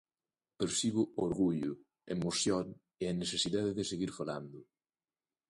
Percibo 0.59 1.03
orgullo, 1.27 1.73
emoción 2.15 2.65
e 3.01 3.03
a 3.11 3.17
necesidade 3.21 3.71
de 3.77 3.87
seguir 3.91 4.11
falando. 4.19 4.59